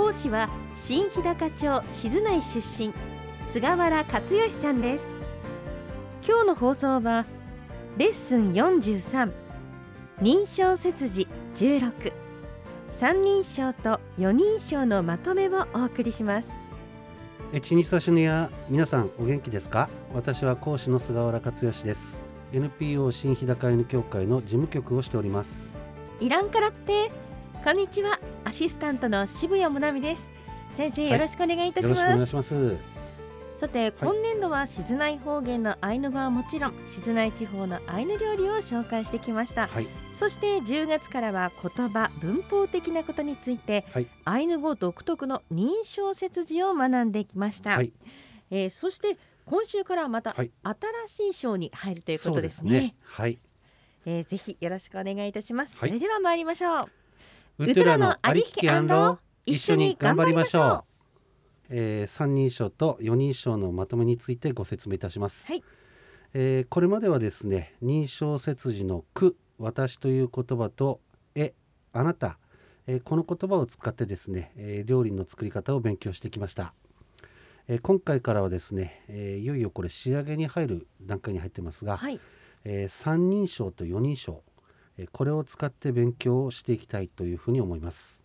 [0.00, 0.48] 講師は
[0.80, 2.90] 新日高町静内出身
[3.52, 5.04] 菅原克義さんです。
[6.26, 7.26] 今日の放送は
[7.98, 9.30] レッスン43
[10.22, 12.14] 認証切字16
[12.96, 16.48] 三人称と四人称のまとめをお送りします。
[17.52, 19.90] えちにさしぬや皆さんお元気ですか？
[20.14, 22.18] 私は講師の菅原克義です。
[22.54, 25.76] NPO 新日高犬協会の事務局をしております。
[26.20, 27.10] イランカラッペ
[27.62, 28.18] こんにちは。
[28.44, 30.30] アシスタントの渋谷もなみです。
[30.72, 32.76] 先生、よろしくお願いいたしよろしくお願ますいします。
[33.56, 39.66] さて、今年度は静内方言のアイヌ語はもちろん静内地方のアイヌ料理を紹介してきました。
[39.66, 39.86] はい。
[40.14, 44.06] そして10月からは言葉文法的なことについて、はい。
[44.24, 47.92] アイヌ語独特の認証切字を学んできました、はい。
[48.50, 50.50] えーそして今週からはまたはい。
[51.06, 52.96] 新しい章に入るということですね。
[53.02, 53.38] はい。
[54.06, 55.90] えーぜひよろしくお願いいたします、はい。
[55.90, 56.99] それでは参りましょう
[57.60, 60.86] ウトゥラのありききアンロ一緒に頑張りましょ
[61.68, 61.74] う。
[61.74, 61.76] う。
[61.76, 65.62] えー、三人称と四人称のまとめについてご説明いたします、はい。
[66.32, 71.00] えーこれまではですね認証切字の句私という言葉と
[71.34, 71.52] え
[71.92, 72.38] あなた、
[72.86, 76.72] えーこの言葉を使ってですね、えー料理の作り方を勉強してきました、
[77.68, 82.18] えー今回からはですね、えーいよいよこれ仕上げに入る段階に入ってますが、はい。
[82.64, 84.49] えー三人称と四人称、えー
[85.12, 88.24] これを使って勉強をしていきたいというふうに思います。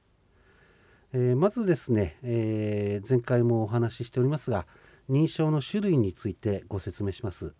[1.13, 4.65] えーまずですね、えー前回もお話ししておりますが
[5.09, 7.55] 認証の種類についてご説明します。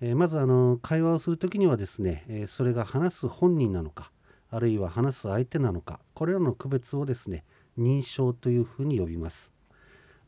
[0.00, 4.10] えーまずあの会話をする時にはですね、えーそれが話す本人なのか
[4.50, 7.44] あるいは話す相手なのかこれらの区別をですね
[7.78, 9.52] 認証というふうに呼びます。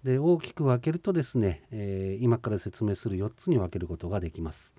[0.04, 4.74] で大きく分けるとですね、えー今から説明する4つに分けることができます。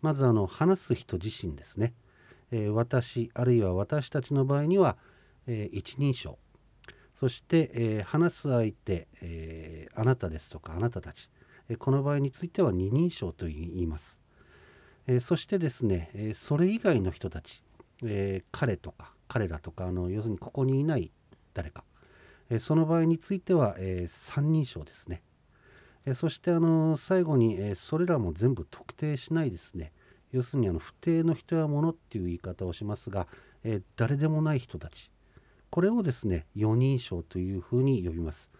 [0.00, 1.92] まずあの話す人自身ですね、
[2.50, 4.96] えー私あるいは私たちの場合には、
[5.46, 6.38] えー一人称。
[7.14, 11.28] そして、えー話す相手、えーあなたですとかあなたたち、
[11.68, 14.20] えーこの場合については二人称と言います、
[15.06, 17.62] えーそしてですね、えーそれ以外の人たち、
[18.04, 21.10] えー彼とか彼らとかあの要するにここにいない
[21.54, 21.84] 誰か、
[22.50, 25.22] えーその場合については、えー三人称ですね。
[26.06, 29.92] えーそしてあの最後に、えーそれらも全部特定しないですね。
[30.32, 33.26] 要するにあの不定の人や物っていう言い方をしますが、
[33.64, 35.10] えー誰でもない人たち
[35.70, 38.50] これをですね四人称というふうに呼びます。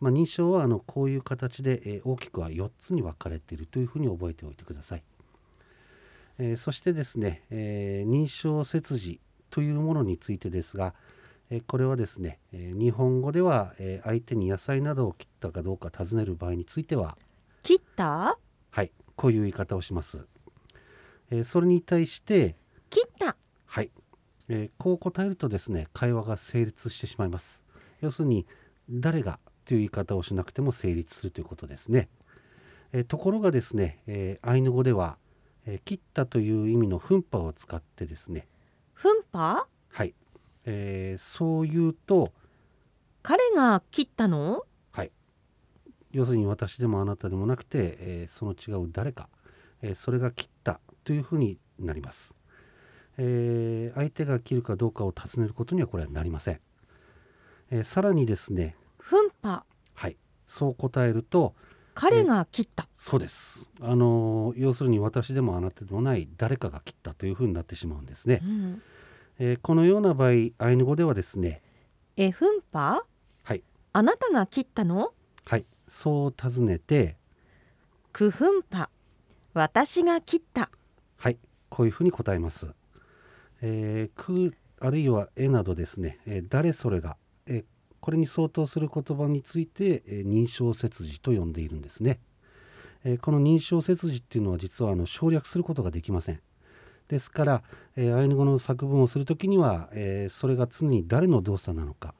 [0.00, 5.02] まあ、認証はあのこういう形で、えー大きくは4つに分かれているというふうに覚えておいてください。
[6.38, 9.20] えーそしてですね、えー認証切字
[9.50, 10.94] というものについてですが、
[11.50, 17.18] えーこれはですね、えー日本語では、えー相手に野菜などを切ったかどうか尋ねる場合については
[17.62, 18.38] 切った？
[18.70, 20.26] はい、こういう言い方をします。
[21.30, 22.56] えーそれに対して、
[22.90, 23.36] 切った。
[23.66, 23.90] はい、
[24.48, 27.64] えーこう答えるとですね、会話が成立してしまいます。
[28.00, 28.46] 要するに、
[28.90, 32.08] 誰がという言い方をしなくても成立するということですね。
[32.92, 35.18] えーところがですね、えーアイヌ語では、
[35.66, 38.48] えー切ったという意味の分派を使ってですね、
[38.94, 40.14] 分派はい、
[40.64, 42.32] えーそう言うと、
[43.22, 44.64] 彼が切ったの？
[44.90, 45.12] はい、
[46.10, 49.28] 要するに私でもあなたでもなくて、えーその違う誰か、
[49.82, 52.34] えーそれが切ったというふうになります、
[53.16, 56.60] えー相手が切るかどうかを尋ねることにはこれはなりません、
[57.70, 59.64] えーさらにですね分派
[59.94, 60.16] はい。
[60.46, 61.54] そう答えると
[61.94, 62.88] 彼が切った。
[62.94, 63.70] そうです。
[63.80, 68.40] あのー要するに私でもあなたでもない誰かが切ったというふうになってしまうんですね。
[68.42, 68.82] う、ん。
[69.38, 71.62] えーこのような場合アイヌ語ではですね
[72.16, 73.04] え分派
[73.42, 73.62] はい。
[73.92, 75.12] あなたが切ったの？
[75.44, 75.66] はい。
[75.88, 77.16] そう尋ねて
[78.12, 78.90] く分派
[79.52, 80.70] 私が切った
[81.16, 81.38] はい、
[81.68, 82.72] こういうふうに答えます。
[83.62, 87.16] えーくあるいは絵などですね、えー誰それが、
[87.46, 87.64] えー
[88.00, 92.20] これに相当する言葉について、えー認証切字と呼んでいるんですね。
[93.04, 96.40] えーこの認証切字っていうのは実はあの省略することができません。
[97.08, 97.62] ですから、
[97.96, 102.14] えーアイヌ語の作文をするときには、えーそれが常に誰の動作なのか、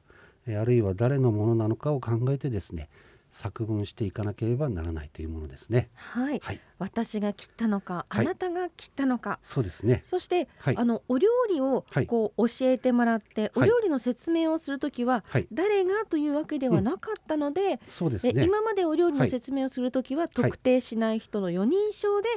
[0.45, 2.89] えーあるいは誰のものなのかを考えてですね
[3.31, 5.89] 作文していかなければならないというものですね。
[5.95, 8.25] はい、はい、私が切ったのか、はい。
[8.25, 9.39] あなたが切ったのか。
[9.43, 10.03] そうですね。
[10.05, 10.77] そして、はい。
[10.77, 12.05] あのお料理をはい。
[12.05, 13.69] こう教えてもらって、おはい。
[13.69, 18.43] 料理の説明をするときは、はい、誰がというわけではなかったので、えそうですね。
[18.43, 19.29] 今までお料理のはい。
[19.29, 22.29] 説明をするときは、特定しない人の4人称で。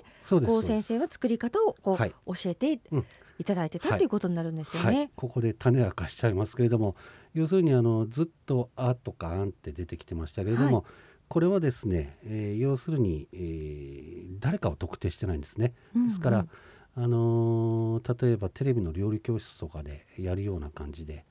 [0.47, 2.15] こう先生は作り方をこう、はい。
[2.27, 3.07] 教えてうん
[3.39, 3.99] いただいてた、はい。
[3.99, 4.95] ということになるんですよはい。
[4.95, 6.97] ね。、ここで種明かしちゃいますけれども
[7.33, 10.85] 要するにあのずっと「あ」とか「あん」って出てきてましたけれども、
[11.29, 15.75] これはですね、えー要するに、えー誰かを特定してないんですね。
[15.95, 16.49] うんですから、うん
[16.97, 21.25] あのー例えばテレビの料理教室とかでやるような感じで、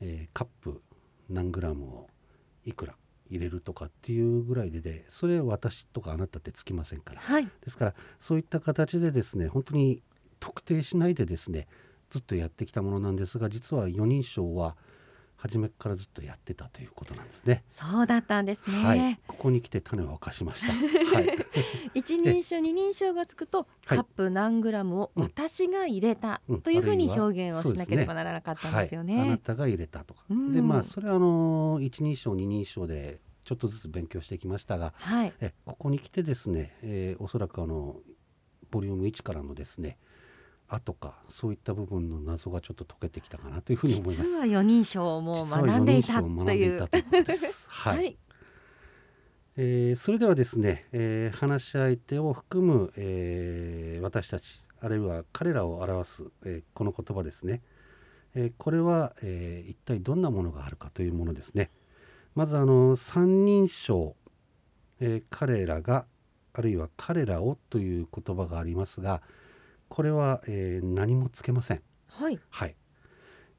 [0.00, 0.82] えーカップ
[1.30, 2.08] 何グラムを
[2.64, 2.96] いくら
[3.30, 7.20] 入れるとかっていうぐらいででそれ私とかあなたってつきませんから。
[7.20, 10.02] はい、ですからそういった形でですね本当に
[10.40, 11.66] 特定しないでですね
[12.10, 14.76] ずっとやってきたものなんですが実は4人称は
[15.36, 17.62] 初めからずっとやってたということなんですね。
[17.68, 18.84] そうだったんですね。
[18.84, 20.72] はい、ここに来て種を明かしました。
[20.72, 21.28] はい、
[21.94, 29.38] 一人称二人称がつくと、はいカップ何グラムをうん私が入れたうんというふうに表現をしなければならなかったんですよはい、あなね。
[29.38, 30.24] たが入れたとか。
[30.30, 38.00] うんでまあそれはあの一人称二人称でちょっとずつ勉強してきましたがはい、えここに来てですね、えーおそらくあの
[38.70, 39.98] ボリューム1からのですね
[40.68, 44.22] 「あ」とかそういった部分の謎がちょっと解けてきたかなというふうに思います。
[44.24, 46.44] 実は四人称をも学んでいたという。
[46.44, 47.66] ということです。
[47.68, 48.18] はい、はい、
[49.56, 57.62] えーそれではですね、えー話し相手を含む、えー私たちあるいは彼らを表す、えーこの言葉ですね、
[58.34, 61.70] えーこれは、えー一体どんなものがあるかというものですね
[62.34, 64.14] まずあの三人称、
[65.00, 66.06] えー彼らが
[66.52, 69.22] あるいは彼らをという言葉がありますが
[69.88, 71.82] これは、えー何もつけません。
[72.08, 72.76] はい、はい。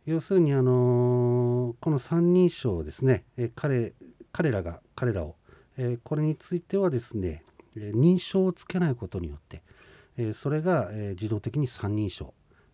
[0.06, 3.94] 要するにあのーこの三人称ですね、えー彼
[4.32, 5.36] 彼らが彼らを、
[5.78, 7.44] えーこれについてはですね、
[7.76, 9.62] えー認証をつけないことによって、
[10.18, 12.34] えーそれが、えー自動的に三人称、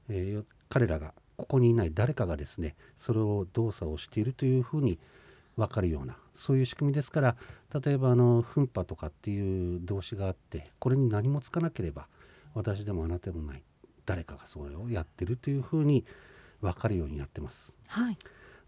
[0.09, 4.99] え彼らがここにいない誰かがですねそれを動作をしているというふうに
[5.56, 7.35] 分かるようなそういう仕組みですから
[7.83, 12.07] 例えばあの奮破とかっていう動詞があってこれに何もつかなければ
[12.53, 13.63] 私でもあなたでもない。
[14.05, 16.05] 誰かがそれをやってるというふうに
[16.61, 17.73] 分かるようになってます。
[17.88, 18.17] はい、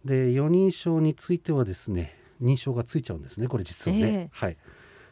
[0.05, 4.03] で4人称についてはですね認証がついちゃうんですねこれ実はね。
[4.03, 4.29] ええ。
[4.31, 4.57] はい、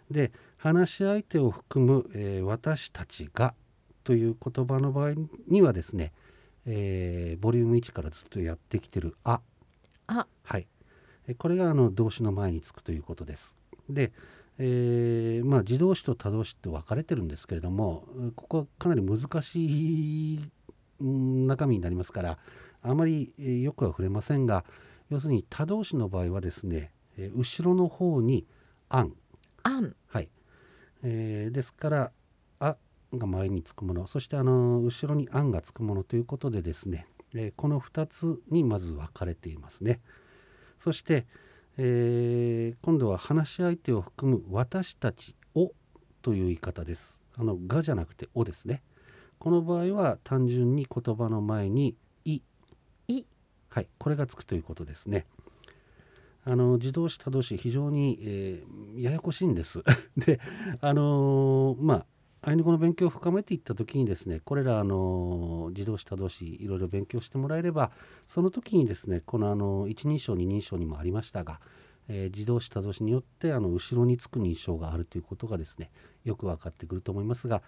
[0.09, 3.53] で話し相手を含む、えー私たちが」
[4.03, 5.13] という言葉の場合
[5.47, 6.13] にはですね、
[6.65, 9.41] えーボリューム1からずっとやってきてる「あ」
[10.07, 10.67] あ、はい、
[11.27, 13.55] えこれがあの動詞の前につくということです。
[13.89, 14.11] で、
[14.59, 18.05] えーまあ自動詞と他動詞って分かれてるんですけれども
[18.35, 20.39] ここはかなり難しい
[21.01, 22.37] うん中身になりますから
[22.81, 24.63] あまり、えーよくは触れませんが
[25.09, 28.45] 要するに他動詞の場合はですね、えー後ろの方に
[28.89, 29.13] 「あん」
[29.63, 30.29] あん、はい、
[31.03, 32.11] えーですから
[32.59, 32.77] 「あ」
[33.13, 40.01] が前につくものそしてあの後ろに「あん」がつくものということでですね、えーこの2つにまず分かれていますね。
[40.79, 41.25] そして、
[41.77, 45.71] えー今度は話し相手を含む私たちを
[46.21, 47.21] という言い方です。
[47.37, 48.83] あのがじゃなくておですね。
[49.39, 52.41] この場合は単純に言葉の前にい
[53.07, 53.25] い、
[53.69, 55.25] はい、これがつくということですね。
[56.45, 59.83] あの自動詞他動詞非常に、えーややこしいんです。
[60.17, 60.39] で、
[60.81, 62.05] あのーまあ
[62.45, 67.91] アイヌ語の勉強を深めていった時にですねこれらあの自動詞他動詞いろいろ勉強してもらえれば
[68.27, 71.61] その時にですねこのあの一人称二人称にもありましたが、
[72.09, 75.89] えー自動詞他動詞によってあの後ろにつく認証があるということがですね
[76.25, 77.61] よく分かってくると思いますが、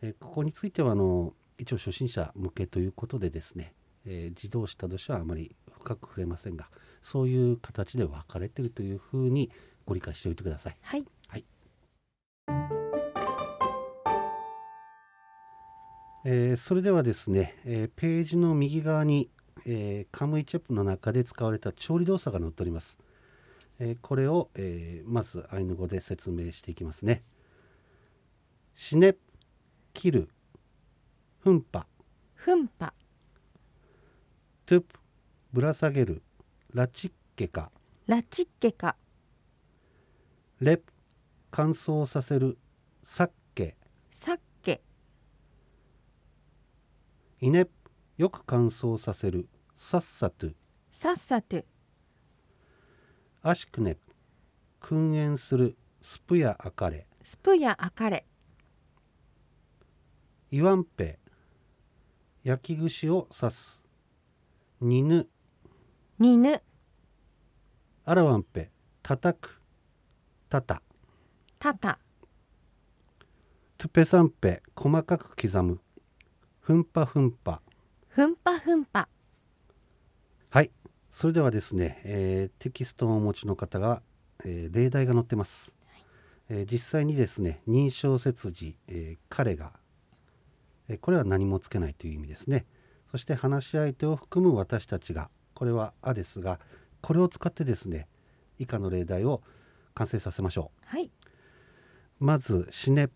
[0.00, 3.74] えーここについてはあの一応初心者向けということでですね、
[4.06, 6.70] えー自動詞他動詞はあまり深く触れませんが
[7.02, 9.50] そういう形で分かれているというふうに
[9.84, 10.76] ご理解しておいてください。
[10.80, 11.04] はい、
[16.24, 19.30] えーそれではですね、えーページの右側に、
[19.66, 22.98] えーカムイチェップの中で使われた調理動作が載っております。
[23.78, 27.22] えーこれを、えーまずアイヌ語で説明していきますね。
[28.74, 29.16] 死ね、
[29.92, 30.28] 切る、
[31.40, 31.86] 奮破、
[32.34, 32.92] ふんぱ、
[34.66, 34.98] トゥプ、
[35.52, 36.22] ぶら下げる、
[36.72, 37.70] ラチッケカ、
[38.06, 38.96] ラチッケカ、
[40.60, 40.92] レプ、
[41.50, 42.58] 乾燥させる、
[43.04, 43.76] サッケ、
[44.10, 44.42] サッケ、
[47.40, 47.72] イネプ、
[48.16, 50.54] よく乾燥させる、サッサトゥ、
[50.92, 51.64] さっさと、
[53.42, 54.00] アシクネプ、
[54.80, 58.24] 訓練する、スプヤアカレ、スプヤアカレ、
[60.50, 61.18] イワンペ
[62.44, 63.82] 焼き串を刺す。
[64.80, 65.26] ニヌ
[66.18, 66.62] ニヌ、
[68.04, 68.70] アラワンペ
[69.02, 69.60] 叩く。
[70.48, 70.80] タタ
[71.58, 71.98] タタ
[73.76, 75.80] トゥペサンペ細かく刻む
[76.64, 77.60] フンパフンパ
[78.08, 79.06] フンパフンパ
[80.48, 80.70] はい。
[81.12, 84.00] それではですね、えーテキストをお持ちの方が、
[84.46, 85.74] えー例題が載ってます、
[86.48, 89.72] えー実際にですね認証切字、えー彼が、
[90.88, 92.64] えーこれは何もつけないという意味ですね。
[93.10, 96.58] そして話し相手を含む私たちがこれは「あ」ですが
[97.02, 98.08] これを使ってですね
[98.58, 99.42] 以下の例題を
[99.92, 100.86] 完成させましょう。
[100.86, 101.10] はい。
[102.18, 103.12] まずシネップ。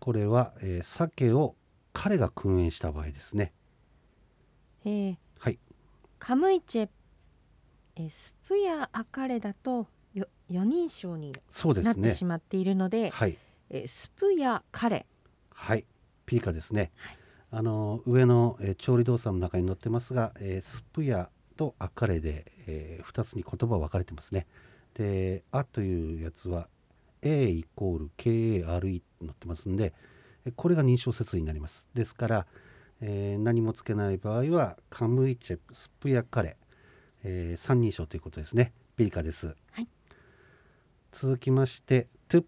[0.00, 1.54] これは、えー鮭を
[1.92, 3.52] 彼が訓練した場合ですね。
[4.84, 5.58] えー、はい。
[6.18, 6.88] カムイチェ
[7.96, 11.32] えースプヤアカレだとよ四人称に
[11.82, 13.36] なってしまっているので、はい
[13.70, 15.06] えースプヤカレ。
[15.50, 15.84] はい。
[16.24, 16.92] ピリカですね、
[17.50, 24.46] あの上の、えー調理動作の中に載ってますが、えースプヤとアカレで、え2つに言葉分かれてますね。
[24.94, 26.68] で「あ」というやつは
[27.22, 29.92] A イコール KARE 載ってますんでえ
[30.50, 31.88] これが認証説になります。
[31.94, 32.46] ですから、
[33.00, 36.56] えー何もつけない場合はカムイチェスプヤカレ、
[37.24, 38.72] えー三人称ということですね。
[38.96, 39.88] ピリカです、はい。
[41.12, 42.44] 続きましてトゥッ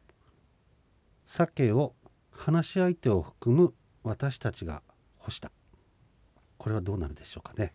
[1.26, 1.94] 鮭を
[2.30, 4.82] 話し相手を含む私たちが
[5.18, 5.50] 干した。
[6.58, 7.72] これはどうなるでしょうかね。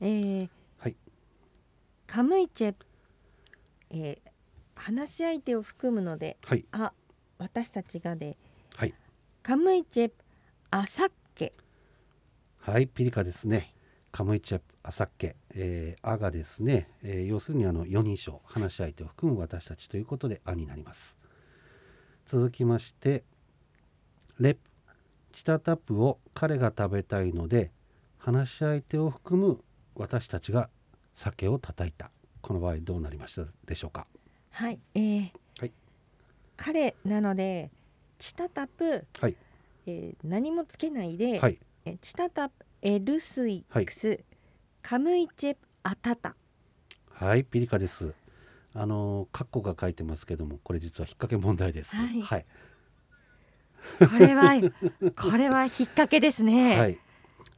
[0.00, 0.96] えーはい。
[2.06, 2.74] カムイチェ、
[3.90, 4.30] えー
[4.76, 6.64] 話し相手を含むのではい。
[6.72, 6.92] あ
[7.38, 8.36] 私たちがで。
[8.76, 8.94] はい
[9.44, 10.12] カムイチェ
[10.70, 11.52] アサッケ
[12.60, 13.74] はいピリカですね。
[14.10, 21.18] カムイチェアサッケ、えー、アがですね、えー要するにあの4人称話し相手を含む私たちということでアになります。
[22.24, 23.22] 続きまして
[24.40, 24.60] レプ。
[25.32, 27.70] チタタプを彼が食べたいので
[28.16, 29.60] 話し相手を含む
[29.94, 30.70] 私たちが
[31.12, 32.10] 酒を叩いた。
[32.40, 34.06] この場合どうなりましたでしょうか？
[34.52, 35.30] はい、えー。
[35.60, 35.72] はい。
[36.56, 37.70] 彼なので
[38.18, 39.36] チタタプ、はい。
[39.86, 41.58] えー何もつけないで、はい。
[41.84, 44.20] えチタタプエルスイクス、
[44.82, 46.34] カムイチェアタタ。
[47.10, 48.14] はい、ピリカです。
[48.74, 51.94] あのカッコが書いてますけども、これ実は引っ掛け問題です。
[51.94, 52.22] はい。
[52.22, 52.46] はい、
[53.98, 54.54] これは
[55.30, 56.98] これは引っ掛けですね、はい。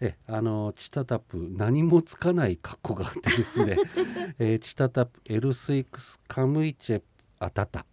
[0.00, 3.78] え、あのチタタプ何もつかないカッコがあってですね。
[4.38, 7.02] えーチタタプエルスイクスカムイチェ
[7.38, 7.86] アタタ、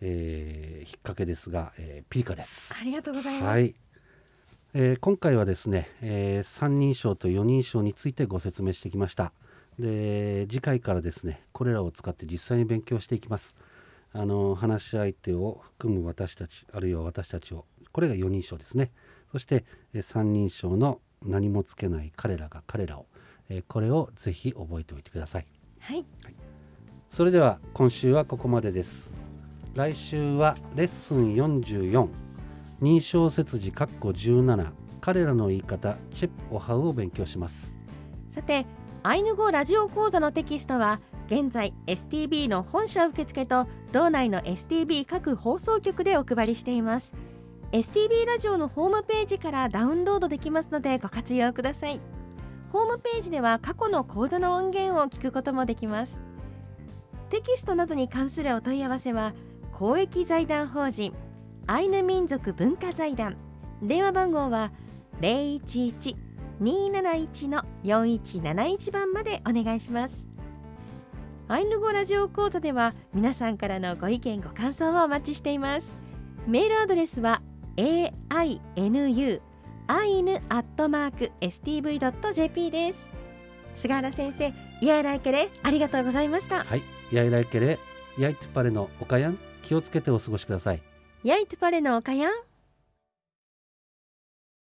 [0.00, 2.74] えー、引っ掛けですが、えーピリカです。
[2.78, 3.74] ありがとうございます、はい。
[4.74, 9.32] えー今回はですね、えー三人称と四人称についてご説明してきました。
[9.78, 13.56] で次回からですねこれらを使って実際に勉強していきます。
[14.12, 18.92] あの話し相手を含む私たちあるいは私たちをこれが四人称ですね。
[19.32, 23.06] そして、えー三人称の何もつけない彼らが彼らを、
[23.48, 25.46] えーこれをぜひ覚えておいてください。
[25.80, 26.04] はい、
[27.10, 29.23] それでは今週はここまでです。
[29.74, 32.08] 来週はレッスン44
[32.80, 37.76] 認証切字括弧17彼らの言い方チェプオハウを勉強します。
[38.30, 38.66] さて
[39.02, 47.12] アイヌ語ラジオ講座のテキストは現在 STB の本社受付と道内の STB 各放送局でお配りしています。
[47.72, 52.00] STB ラジオのホームページからダウンロードできますのでご活用ください。
[52.70, 56.20] ホームページでは過去の講座の音源を聞くこともできます。
[57.30, 59.34] テキストなどに関するお問い合わせは
[59.76, 61.12] 公益財団法人
[61.66, 63.36] アイヌ民族文化財団。
[63.82, 64.70] 電話番号は
[65.20, 66.14] 011
[66.60, 70.24] 271の4171番までお願いします。
[71.48, 75.90] アイヌ語ラジオ講座では皆さんからのご意見ご感想をお待ちしています。
[76.46, 77.42] メールアドレスは
[77.76, 79.40] ainu
[79.88, 82.98] アイヌアットマーク stv.jp です。
[83.74, 86.62] 菅原先生イヤイライケレありがとうございました。
[86.62, 87.80] はい、やいらいけれ、
[88.16, 89.38] やいてパレのおかやん。
[89.64, 90.82] 気をつけてお過ごしください。
[91.24, 92.32] ヤイトパレのおかやん